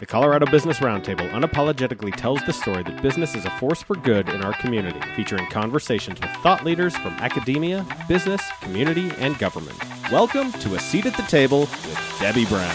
[0.00, 4.30] The Colorado Business Roundtable unapologetically tells the story that business is a force for good
[4.30, 9.76] in our community, featuring conversations with thought leaders from academia, business, community, and government.
[10.10, 12.74] Welcome to A Seat at the Table with Debbie Brown.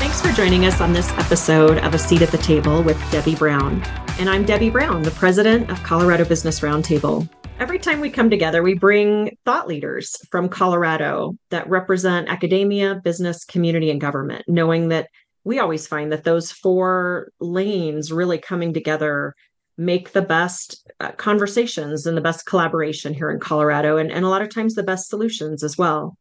[0.00, 3.36] Thanks for joining us on this episode of A Seat at the Table with Debbie
[3.36, 3.80] Brown.
[4.18, 7.28] And I'm Debbie Brown, the president of Colorado Business Roundtable.
[7.60, 13.44] Every time we come together, we bring thought leaders from Colorado that represent academia, business,
[13.44, 15.08] community, and government, knowing that
[15.44, 19.34] we always find that those four lanes really coming together
[19.76, 24.28] make the best uh, conversations and the best collaboration here in Colorado, and, and a
[24.28, 26.16] lot of times the best solutions as well.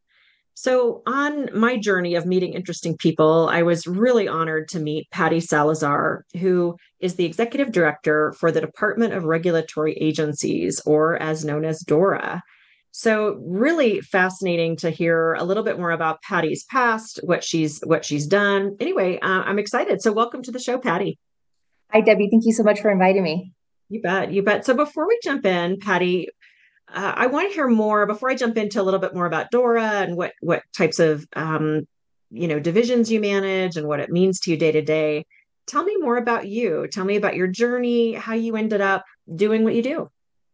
[0.53, 5.39] So, on my journey of meeting interesting people, I was really honored to meet Patty
[5.39, 11.63] Salazar, who is the executive director for the Department of Regulatory Agencies, or as known
[11.63, 12.43] as DORA.
[12.99, 18.03] So really fascinating to hear a little bit more about Patty's past, what she's what
[18.03, 18.75] she's done.
[18.81, 20.01] Anyway, uh, I'm excited.
[20.01, 21.17] So welcome to the show, Patty.
[21.93, 22.27] Hi, Debbie.
[22.29, 23.53] Thank you so much for inviting me.
[23.87, 24.33] You bet.
[24.33, 24.65] You bet.
[24.65, 26.27] So before we jump in, Patty,
[26.93, 28.05] uh, I want to hear more.
[28.05, 31.25] Before I jump into a little bit more about Dora and what what types of
[31.37, 31.87] um,
[32.31, 35.25] you know divisions you manage and what it means to you day to day.
[35.67, 36.85] Tell me more about you.
[36.91, 40.09] Tell me about your journey, how you ended up doing what you do.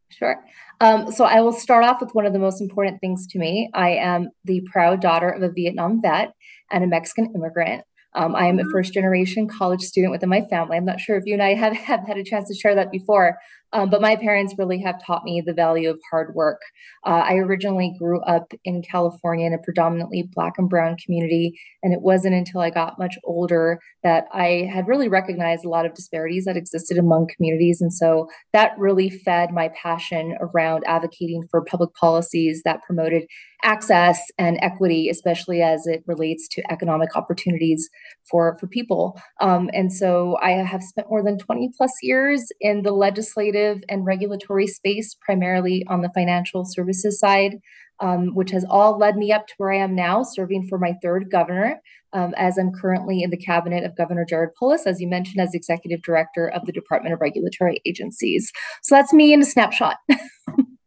[0.09, 0.45] Sure.
[0.81, 3.69] Um, so I will start off with one of the most important things to me.
[3.73, 6.33] I am the proud daughter of a Vietnam vet
[6.71, 7.83] and a Mexican immigrant.
[8.15, 8.71] Um, I am a mm-hmm.
[8.71, 10.77] first generation college student within my family.
[10.77, 12.91] I'm not sure if you and I have, have had a chance to share that
[12.91, 13.37] before,
[13.75, 16.61] um, but my parents really have taught me the value of hard work.
[17.05, 21.93] Uh, I originally grew up in California in a predominantly Black and Brown community, and
[21.93, 25.93] it wasn't until I got much older that I had really recognized a lot of
[25.93, 27.81] disparities that existed among communities.
[27.81, 33.25] And so that really fed my passion around advocating for public policies that promoted
[33.63, 37.89] access and equity, especially as it relates to economic opportunities
[38.29, 39.19] for, for people.
[39.41, 44.05] Um, and so I have spent more than 20 plus years in the legislative and
[44.05, 47.59] regulatory space, primarily on the financial services side.
[48.01, 50.95] Um, which has all led me up to where I am now, serving for my
[51.01, 51.79] third governor,
[52.11, 55.53] um, as I'm currently in the cabinet of Governor Jared Polis, as you mentioned, as
[55.53, 58.51] executive director of the Department of Regulatory Agencies.
[58.83, 59.95] So that's me in a snapshot.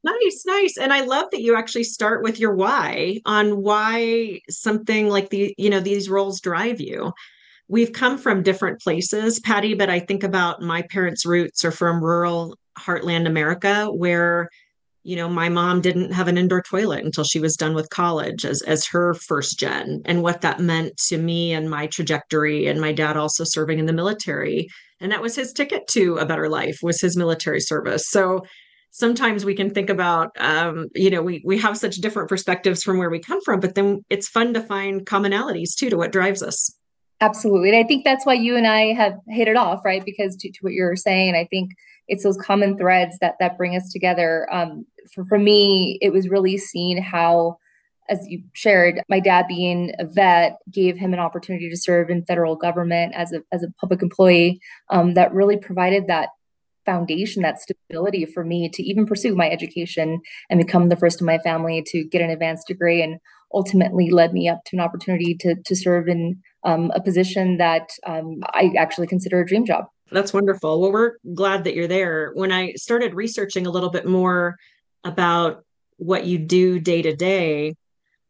[0.04, 0.78] Nice, nice.
[0.78, 5.54] And I love that you actually start with your why on why something like the,
[5.58, 7.12] you know, these roles drive you.
[7.68, 12.02] We've come from different places, Patty, but I think about my parents' roots are from
[12.02, 14.48] rural heartland America where
[15.04, 18.44] you know my mom didn't have an indoor toilet until she was done with college
[18.44, 20.02] as as her first gen.
[20.04, 23.86] And what that meant to me and my trajectory and my dad also serving in
[23.86, 24.68] the military.
[25.00, 28.08] And that was his ticket to a better life was his military service.
[28.08, 28.42] So
[28.90, 32.98] sometimes we can think about um, you know we we have such different perspectives from
[32.98, 36.42] where we come from but then it's fun to find commonalities too to what drives
[36.42, 36.74] us.
[37.20, 37.70] Absolutely.
[37.70, 40.04] And i think that's why you and i have hit it off right?
[40.04, 41.70] Because to, to what you're saying i think
[42.08, 46.28] it's those common threads that that bring us together um, for, for me it was
[46.28, 47.56] really seeing how
[48.10, 52.24] as you shared, my dad being a vet gave him an opportunity to serve in
[52.24, 54.60] federal government as a as a public employee.
[54.90, 56.30] Um, that really provided that
[56.86, 61.26] foundation, that stability for me to even pursue my education and become the first in
[61.26, 63.18] my family to get an advanced degree and
[63.52, 67.90] ultimately led me up to an opportunity to, to serve in um, a position that
[68.06, 69.84] um, I actually consider a dream job.
[70.10, 70.80] That's wonderful.
[70.80, 72.32] Well, we're glad that you're there.
[72.34, 74.56] When I started researching a little bit more
[75.04, 75.64] about
[75.98, 77.74] what you do day to day,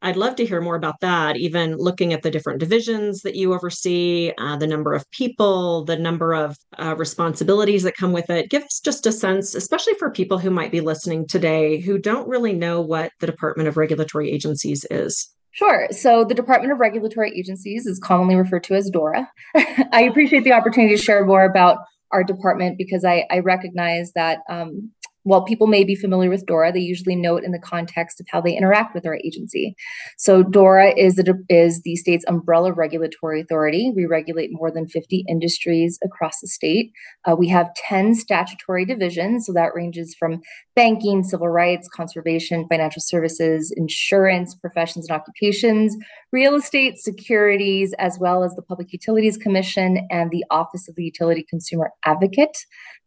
[0.00, 3.52] I'd love to hear more about that, even looking at the different divisions that you
[3.52, 8.48] oversee, uh, the number of people, the number of uh, responsibilities that come with it.
[8.48, 12.28] Give us just a sense, especially for people who might be listening today who don't
[12.28, 15.34] really know what the Department of Regulatory Agencies is.
[15.58, 15.88] Sure.
[15.90, 19.28] So the Department of Regulatory Agencies is commonly referred to as DORA.
[19.92, 21.78] I appreciate the opportunity to share more about
[22.12, 24.92] our department because I, I recognize that um,
[25.28, 28.26] while people may be familiar with DORA, they usually know it in the context of
[28.30, 29.76] how they interact with our agency.
[30.16, 33.92] So DORA is, is the state's umbrella regulatory authority.
[33.94, 36.92] We regulate more than 50 industries across the state.
[37.26, 40.40] Uh, we have 10 statutory divisions, so that ranges from
[40.74, 45.94] banking, civil rights, conservation, financial services, insurance, professions and occupations,
[46.32, 51.04] real estate, securities, as well as the Public Utilities Commission and the Office of the
[51.04, 52.56] Utility Consumer Advocate.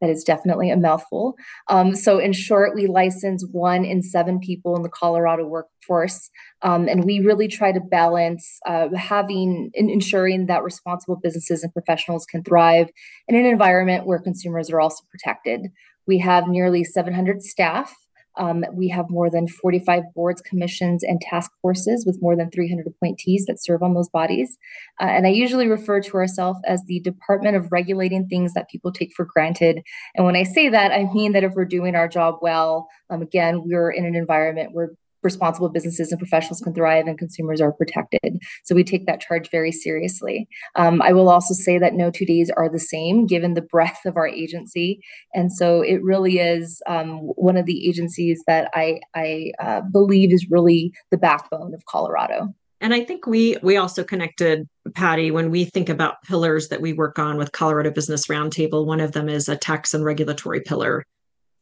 [0.01, 1.35] That is definitely a mouthful.
[1.69, 6.29] Um, so, in short, we license one in seven people in the Colorado workforce.
[6.61, 11.73] Um, and we really try to balance uh, having and ensuring that responsible businesses and
[11.73, 12.89] professionals can thrive
[13.27, 15.67] in an environment where consumers are also protected.
[16.07, 17.95] We have nearly 700 staff
[18.37, 22.87] Um, we have more than 45 boards, commissions, and task forces with more than 300
[22.87, 24.57] appointees that serve on those bodies.
[24.99, 28.91] Uh, and I usually refer to ourselves as the Department of Regulating Things That People
[28.91, 29.81] Take for Granted.
[30.15, 33.21] And when I say that, I mean that if we're doing our job well, um,
[33.21, 34.91] again, we're in an environment where
[35.23, 38.39] responsible businesses and professionals can thrive and consumers are protected.
[38.63, 40.47] So we take that charge very seriously.
[40.75, 44.06] Um, I will also say that no two days are the same given the breadth
[44.06, 45.01] of our agency.
[45.33, 50.33] And so it really is um, one of the agencies that I, I uh, believe
[50.33, 52.53] is really the backbone of Colorado.
[52.81, 56.94] And I think we we also connected Patty when we think about pillars that we
[56.94, 58.88] work on with Colorado Business Roundtable.
[58.88, 61.06] One of them is a tax and regulatory pillar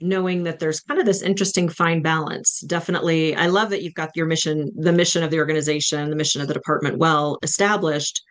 [0.01, 2.61] knowing that there's kind of this interesting fine balance.
[2.61, 6.41] Definitely, I love that you've got your mission, the mission of the organization, the mission
[6.41, 8.21] of the department well established.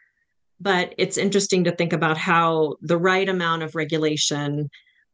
[0.60, 4.68] But it's interesting to think about how the right amount of regulation,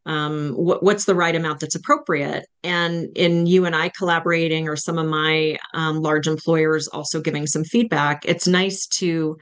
[0.07, 2.47] um, what, what's the right amount that's appropriate.
[2.63, 7.47] And in you and I collaborating, or some of my um, large employers also giving
[7.47, 9.37] some feedback, it's nice to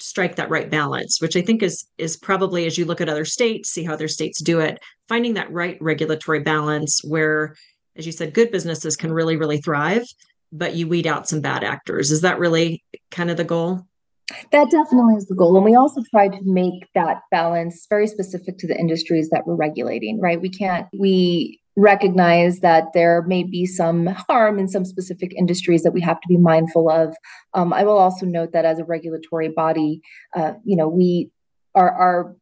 [0.00, 3.24] strike that right balance which i think is is probably as you look at other
[3.24, 4.78] states see how other states do it
[5.08, 7.54] finding that right regulatory balance where
[7.96, 10.04] as you said good businesses can really really thrive
[10.52, 13.84] but you weed out some bad actors is that really kind of the goal
[14.52, 15.56] that definitely is the goal.
[15.56, 19.54] And we also try to make that balance very specific to the industries that we're
[19.54, 20.38] regulating, right?
[20.38, 25.92] We can't, we recognize that there may be some harm in some specific industries that
[25.92, 27.16] we have to be mindful of.
[27.54, 30.02] Um, I will also note that as a regulatory body,
[30.36, 31.30] uh, you know, we
[31.76, 32.36] are, are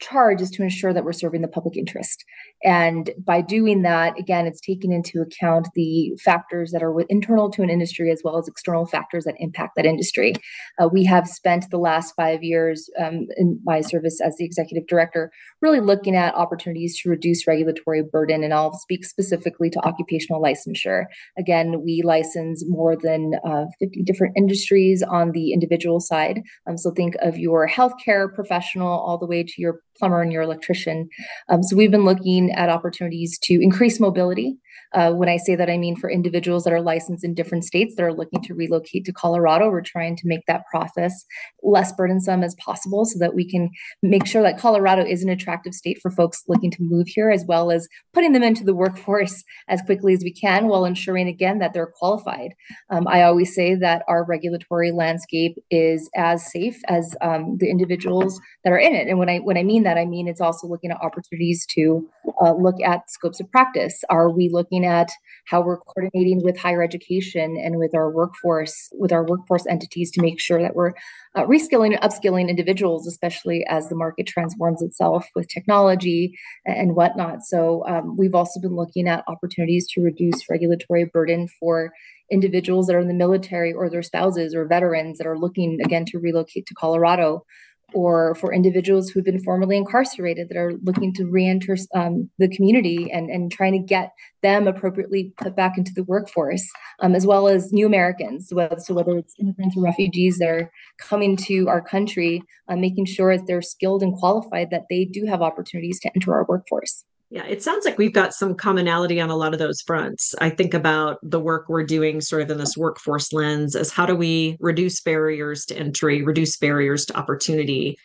[0.00, 2.24] charge is to ensure that we're serving the public interest.
[2.62, 7.62] And by doing that, again, it's taking into account the factors that are internal to
[7.62, 10.34] an industry as well as external factors that impact that industry.
[10.78, 14.86] Uh, we have spent the last five years um, in my service as the executive
[14.86, 15.30] director
[15.62, 18.44] really looking at opportunities to reduce regulatory burden.
[18.44, 21.04] And I'll speak specifically to occupational licensure.
[21.38, 26.42] Again, we license more than uh, 50 different industries on the individual side.
[26.68, 30.42] Um, so think of your healthcare professional all the way to your plumber and your
[30.42, 31.08] electrician.
[31.48, 34.58] Um, so we've been looking at opportunities to increase mobility
[34.92, 37.94] uh, when I say that, I mean for individuals that are licensed in different states
[37.96, 41.24] that are looking to relocate to Colorado, we're trying to make that process
[41.62, 43.70] less burdensome as possible so that we can
[44.02, 47.44] make sure that Colorado is an attractive state for folks looking to move here, as
[47.46, 51.58] well as putting them into the workforce as quickly as we can while ensuring, again,
[51.58, 52.52] that they're qualified.
[52.90, 58.40] Um, I always say that our regulatory landscape is as safe as um, the individuals
[58.64, 59.08] that are in it.
[59.08, 62.08] And when I when I mean that, I mean it's also looking at opportunities to
[62.40, 64.02] uh, look at scopes of practice.
[64.10, 65.08] Are we looking looking at
[65.46, 70.22] how we're coordinating with higher education and with our workforce, with our workforce entities to
[70.22, 70.92] make sure that we're
[71.34, 77.42] uh, reskilling and upskilling individuals, especially as the market transforms itself with technology and whatnot.
[77.42, 81.92] So um, we've also been looking at opportunities to reduce regulatory burden for
[82.30, 86.04] individuals that are in the military or their spouses or veterans that are looking again
[86.06, 87.44] to relocate to Colorado
[87.94, 93.10] or for individuals who've been formerly incarcerated that are looking to reenter um, the community
[93.10, 96.66] and, and trying to get them appropriately put back into the workforce,
[97.00, 98.48] um, as well as new Americans.
[98.48, 103.06] So, so, whether it's immigrants or refugees that are coming to our country, uh, making
[103.06, 107.04] sure that they're skilled and qualified, that they do have opportunities to enter our workforce.
[107.32, 110.34] Yeah, it sounds like we've got some commonality on a lot of those fronts.
[110.40, 114.04] I think about the work we're doing sort of in this workforce lens as how
[114.04, 117.96] do we reduce barriers to entry, reduce barriers to opportunity,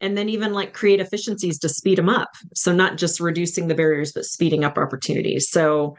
[0.00, 2.30] and then even like create efficiencies to speed them up.
[2.54, 5.50] So, not just reducing the barriers, but speeding up opportunities.
[5.50, 5.94] So,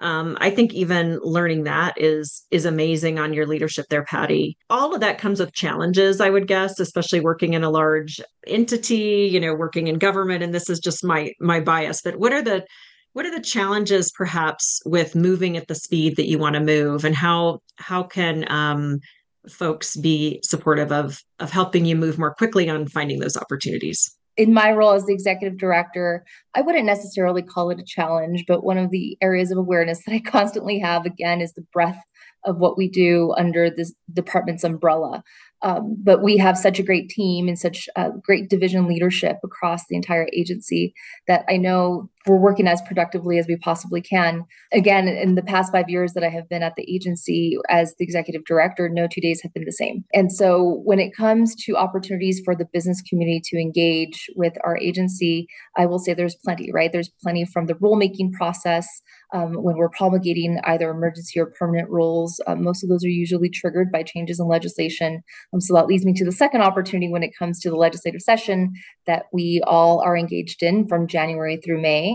[0.00, 4.56] um, i think even learning that is is amazing on your leadership there patty.
[4.70, 9.28] All of that comes with challenges i would guess especially working in a large entity
[9.30, 12.42] you know working in government and this is just my my bias but what are
[12.42, 12.64] the
[13.12, 17.04] what are the challenges perhaps with moving at the speed that you want to move
[17.04, 19.00] and how how can um,
[19.48, 24.54] folks be supportive of of helping you move more quickly on finding those opportunities in
[24.54, 28.78] my role as the executive director, I wouldn't necessarily call it a challenge, but one
[28.78, 31.98] of the areas of awareness that I constantly have again is the breadth
[32.44, 35.24] of what we do under this department's umbrella.
[35.62, 39.82] Um, but we have such a great team and such a great division leadership across
[39.88, 40.94] the entire agency
[41.26, 44.44] that I know we're working as productively as we possibly can.
[44.72, 48.04] Again, in the past five years that I have been at the agency as the
[48.04, 50.04] executive director, no two days have been the same.
[50.12, 54.76] And so when it comes to opportunities for the business community to engage with our
[54.78, 56.92] agency, I will say there's plenty, right?
[56.92, 58.86] There's plenty from the rulemaking process
[59.34, 62.40] um, when we're promulgating either emergency or permanent rules.
[62.46, 65.22] Um, most of those are usually triggered by changes in legislation.
[65.52, 68.22] Um, so that leads me to the second opportunity when it comes to the legislative
[68.22, 68.72] session
[69.06, 72.07] that we all are engaged in from January through May.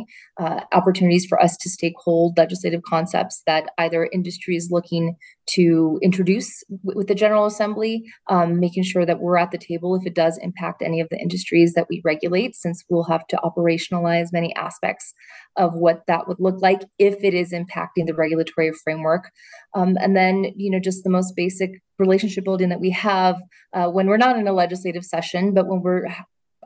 [0.44, 5.16] Uh, opportunities for us to stakehold legislative concepts that either industry is looking
[5.56, 6.50] to introduce
[6.84, 10.16] w- with the General Assembly, um, making sure that we're at the table if it
[10.16, 14.52] does impact any of the industries that we regulate, since we'll have to operationalize many
[14.56, 15.14] aspects
[15.56, 19.30] of what that would look like if it is impacting the regulatory framework.
[19.76, 21.70] Um, and then, you know, just the most basic
[22.00, 23.36] relationship building that we have
[23.74, 26.08] uh, when we're not in a legislative session, but when we're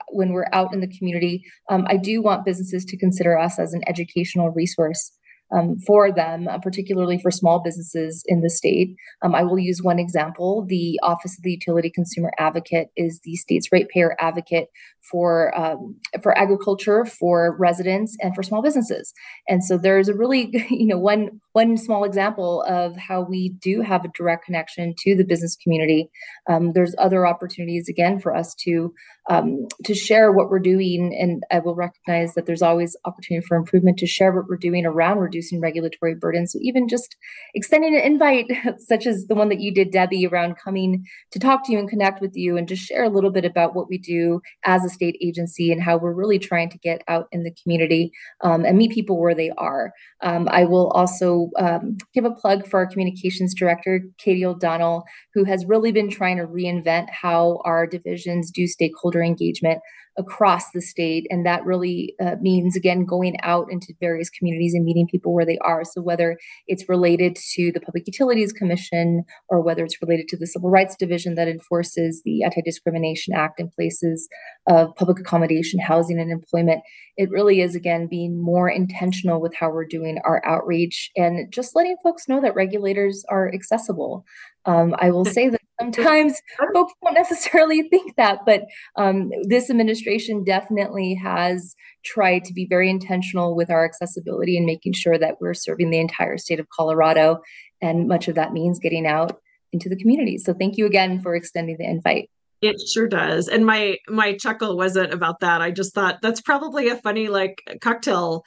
[0.09, 3.73] when we're out in the community, um, I do want businesses to consider us as
[3.73, 5.11] an educational resource
[5.51, 8.95] um, for them, uh, particularly for small businesses in the state.
[9.21, 10.65] Um, I will use one example.
[10.67, 14.67] The Office of the Utility Consumer Advocate is the state's ratepayer advocate
[15.09, 19.13] for um, for agriculture, for residents, and for small businesses.
[19.47, 23.81] And so there's a really, you know, one one small example of how we do
[23.81, 26.07] have a direct connection to the business community.
[26.47, 28.93] Um, there's other opportunities again for us to
[29.29, 33.57] um, to share what we're doing, and I will recognize that there's always opportunity for
[33.57, 36.53] improvement to share what we're doing around reducing regulatory burdens.
[36.53, 37.15] So even just
[37.55, 38.45] extending an invite,
[38.77, 41.89] such as the one that you did, Debbie, around coming to talk to you and
[41.89, 44.89] connect with you, and just share a little bit about what we do as a
[44.89, 48.11] state agency and how we're really trying to get out in the community
[48.41, 49.91] um, and meet people where they are.
[50.21, 55.43] Um, I will also um, give a plug for our communications director, Katie O'Donnell, who
[55.43, 59.79] has really been trying to reinvent how our divisions do stakeholder engagement
[60.17, 61.27] across the state.
[61.29, 65.45] And that really uh, means, again, going out into various communities and meeting people where
[65.45, 65.83] they are.
[65.83, 66.37] So, whether
[66.67, 70.95] it's related to the Public Utilities Commission or whether it's related to the Civil Rights
[70.95, 74.27] Division that enforces the Anti Discrimination Act in places
[74.67, 76.81] of public accommodation, housing, and employment,
[77.15, 81.75] it really is, again, being more intentional with how we're doing our outreach and just
[81.75, 84.25] letting folks know that regulators are accessible.
[84.65, 86.41] Um, I will say that sometimes
[86.73, 88.63] folks don't necessarily think that, but
[88.95, 94.93] um, this administration definitely has tried to be very intentional with our accessibility and making
[94.93, 97.39] sure that we're serving the entire state of Colorado.
[97.81, 99.39] And much of that means getting out
[99.71, 100.37] into the community.
[100.37, 102.29] So thank you again for extending the invite.
[102.61, 103.47] It sure does.
[103.47, 105.61] And my my chuckle wasn't about that.
[105.61, 108.43] I just thought that's probably a funny like cocktail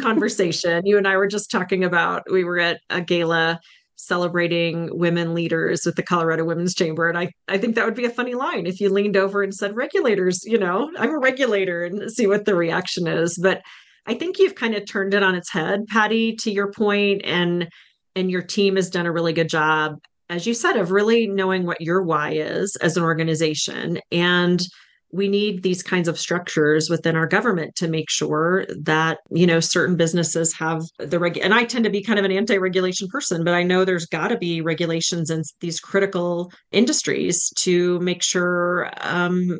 [0.00, 0.86] conversation.
[0.86, 3.60] you and I were just talking about we were at a gala
[3.96, 7.08] celebrating women leaders with the Colorado Women's Chamber.
[7.08, 9.54] And I, I think that would be a funny line if you leaned over and
[9.54, 13.38] said, regulators, you know, I'm a regulator and see what the reaction is.
[13.40, 13.60] But
[14.06, 17.68] I think you've kind of turned it on its head, Patty, to your point, and
[18.16, 21.64] and your team has done a really good job, as you said, of really knowing
[21.64, 24.66] what your why is as an organization and
[25.12, 29.60] we need these kinds of structures within our government to make sure that you know
[29.60, 33.42] certain businesses have the reg and i tend to be kind of an anti-regulation person
[33.44, 38.90] but i know there's got to be regulations in these critical industries to make sure
[39.00, 39.58] um,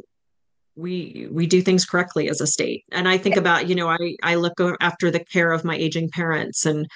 [0.77, 2.85] we we do things correctly as a state.
[2.93, 6.11] And i think about you know i i look after the care of my aging
[6.11, 6.87] parents and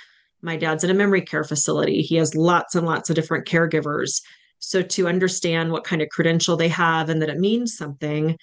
[0.43, 2.03] my dad's in a memory care facility.
[2.03, 4.21] He has lots and lots of different caregivers
[4.65, 8.37] so to understand what kind of credential they have and that it means something,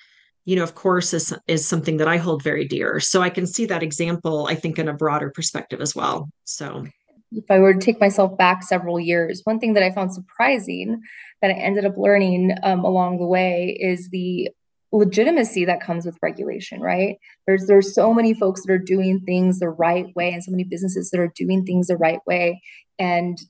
[0.45, 2.99] you know, of course, is is something that I hold very dear.
[2.99, 6.29] So I can see that example, I think, in a broader perspective as well.
[6.43, 6.85] So
[7.31, 11.01] if I were to take myself back several years, one thing that I found surprising
[11.41, 14.49] that I ended up learning um, along the way is the
[14.93, 19.57] legitimacy that comes with regulation right there's there's so many folks that are doing things
[19.57, 22.61] the right way and so many businesses that are doing things the right way
[22.99, 23.41] and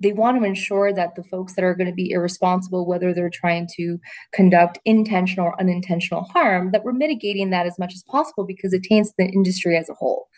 [0.00, 3.30] they want to ensure that the folks that are going to be irresponsible, whether they're
[3.30, 3.98] trying to
[4.32, 8.82] conduct intentional or unintentional harm, that we're mitigating that as much as possible because it
[8.82, 10.28] taints the industry as a whole.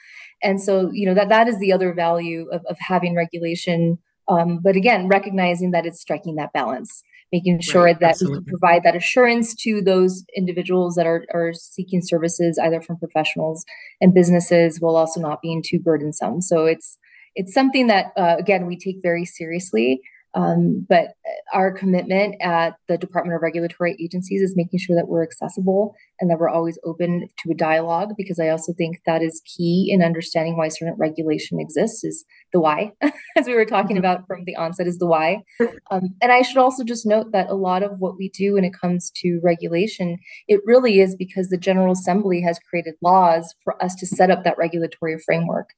[0.43, 3.99] And so, you know, that that is the other value of, of having regulation.
[4.29, 7.03] Um, but again, recognizing that it's striking that balance,
[7.33, 8.41] making sure right, that absolutely.
[8.41, 12.99] we can provide that assurance to those individuals that are, are seeking services, either from
[12.99, 13.65] professionals
[14.01, 16.41] and businesses, while also not being too burdensome.
[16.41, 16.99] So it's
[17.35, 20.01] it's something that uh, again we take very seriously
[20.35, 21.09] um, but
[21.53, 26.31] our commitment at the Department of Regulatory Agencies is making sure that we're accessible and
[26.31, 30.03] that we're always open to a dialogue because I also think that is key in
[30.03, 32.93] understanding why certain regulation exists is the why,
[33.37, 34.05] as we were talking mm-hmm.
[34.05, 35.43] about from the onset, is the why.
[35.91, 38.65] Um, and I should also just note that a lot of what we do when
[38.65, 43.83] it comes to regulation, it really is because the General Assembly has created laws for
[43.83, 45.69] us to set up that regulatory framework.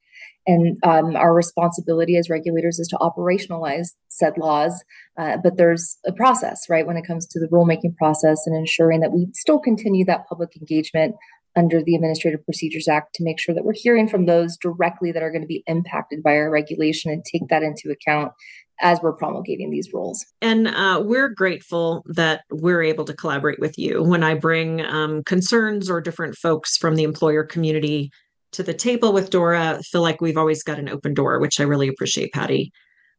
[0.47, 4.83] And um, our responsibility as regulators is to operationalize said laws.
[5.17, 8.99] Uh, but there's a process, right, when it comes to the rulemaking process and ensuring
[8.99, 11.15] that we still continue that public engagement
[11.55, 15.23] under the Administrative Procedures Act to make sure that we're hearing from those directly that
[15.23, 18.33] are going to be impacted by our regulation and take that into account
[18.81, 20.25] as we're promulgating these rules.
[20.41, 25.23] And uh, we're grateful that we're able to collaborate with you when I bring um,
[25.23, 28.11] concerns or different folks from the employer community
[28.55, 29.79] to the table with Dora.
[29.83, 32.71] Feel like we've always got an open door, which I really appreciate, Patty.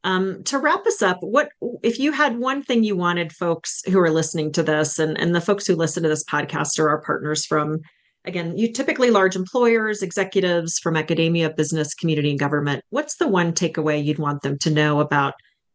[0.04, 1.48] Um, to wrap us up, what
[1.82, 5.34] if you had one thing you wanted folks who are listening to this and, and
[5.34, 7.80] the folks who listen to this podcast are our partners from
[8.24, 12.84] again, you typically large employers, executives from academia, business, community, and government.
[12.90, 15.34] What's the one takeaway you'd want them to know about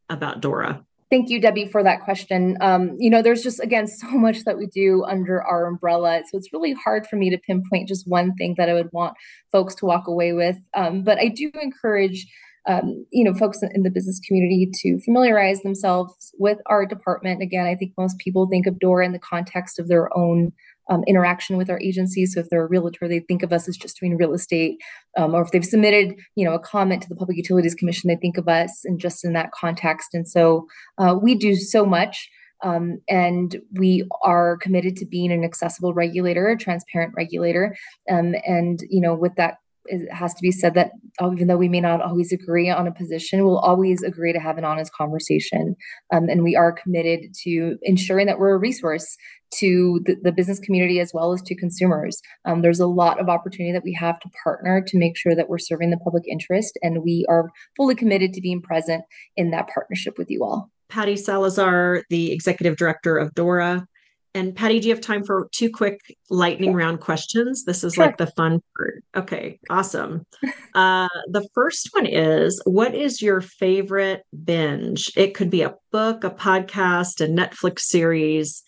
[0.09, 0.85] about Dora?
[1.11, 2.57] Thank you, Debbie, for that question.
[2.61, 6.37] Um, you know, there's just again so much that we do under our umbrella, so
[6.37, 9.15] it's really hard for me to pinpoint just one thing that I would want
[9.51, 10.57] folks to walk away with.
[10.73, 12.25] Um, but I do encourage
[12.67, 17.41] um, you know, folks in the business community to familiarize themselves with our department.
[17.41, 20.53] Again, I think most people think of Dora in the context of their own
[20.89, 22.25] um, interaction with our agency.
[22.25, 24.77] So if they're a realtor, they think of us as just doing real estate,
[25.17, 28.15] um, or if they've submitted, you know, a comment to the Public Utilities Commission, they
[28.15, 30.09] think of us and just in that context.
[30.13, 30.65] And so
[30.97, 32.29] uh, we do so much.
[32.63, 37.75] Um, and we are committed to being an accessible regulator, a transparent regulator.
[38.07, 39.55] Um, and, you know, with that
[39.91, 42.87] it has to be said that uh, even though we may not always agree on
[42.87, 45.75] a position, we'll always agree to have an honest conversation.
[46.13, 49.17] Um, and we are committed to ensuring that we're a resource
[49.55, 52.21] to the, the business community as well as to consumers.
[52.45, 55.49] Um, there's a lot of opportunity that we have to partner to make sure that
[55.49, 59.03] we're serving the public interest, and we are fully committed to being present
[59.35, 60.71] in that partnership with you all.
[60.87, 63.85] Patty Salazar, the executive director of Dora,
[64.33, 67.65] and Patty, do you have time for two quick lightning round questions?
[67.65, 68.05] This is sure.
[68.05, 69.03] like the fun part.
[69.15, 70.25] Okay, awesome.
[70.73, 75.11] Uh, the first one is What is your favorite binge?
[75.17, 78.63] It could be a book, a podcast, a Netflix series.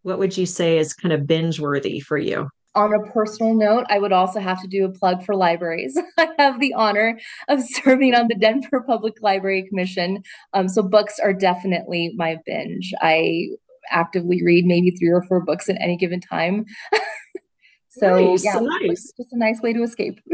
[0.00, 2.48] What would you say is kind of binge worthy for you?
[2.74, 5.98] on a personal note, I would also have to do a plug for libraries.
[6.18, 10.22] I have the honor of serving on the Denver Public Library Commission.
[10.54, 12.92] Um, so books are definitely my binge.
[13.00, 13.48] I
[13.90, 16.64] actively read maybe three or four books at any given time.
[17.90, 19.12] so nice, yeah, nice.
[19.16, 20.20] just a nice way to escape.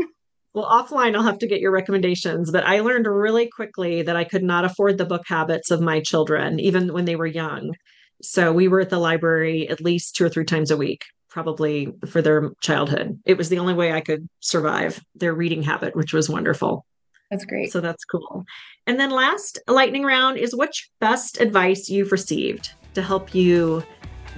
[0.54, 2.50] Well, offline, I'll have to get your recommendations.
[2.50, 6.00] But I learned really quickly that I could not afford the book habits of my
[6.00, 7.74] children, even when they were young.
[8.22, 11.92] So we were at the library at least two or three times a week, probably
[12.08, 13.20] for their childhood.
[13.24, 16.84] It was the only way I could survive their reading habit, which was wonderful.
[17.30, 17.70] That's great.
[17.70, 18.44] So that's cool.
[18.87, 22.72] And then last lightning round is what's best advice you've received?
[22.94, 23.83] To help you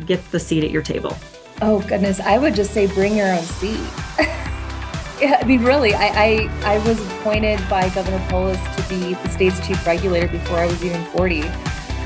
[0.06, 1.16] get the seat at your table?
[1.62, 3.80] Oh goodness, I would just say bring your own seat.
[5.20, 9.28] yeah, I mean, really, I, I, I was appointed by Governor Polis to be the
[9.28, 11.42] state's chief regulator before I was even 40.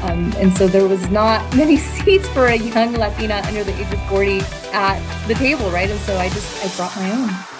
[0.02, 3.92] Um, and so there was not many seats for a young Latina under the age
[3.92, 4.40] of 40
[4.72, 5.88] at the table, right?
[5.88, 7.54] And so I just I brought my own.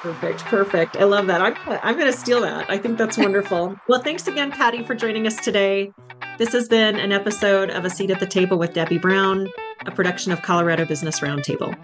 [0.00, 0.96] Perfect, perfect.
[0.98, 1.40] I love that.
[1.40, 2.68] I'm I'm going to steal that.
[2.68, 3.74] I think that's wonderful.
[3.88, 5.94] well, thanks again, Patty, for joining us today.
[6.36, 9.48] This has been an episode of A Seat at the Table with Debbie Brown,
[9.86, 11.76] a production of Colorado Business Roundtable.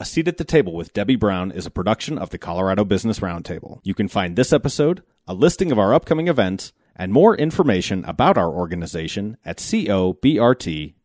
[0.00, 3.20] A Seat at the Table with Debbie Brown is a production of the Colorado Business
[3.20, 3.78] Roundtable.
[3.84, 8.36] You can find this episode, a listing of our upcoming events, and more information about
[8.36, 10.98] our organization at cobrt.com.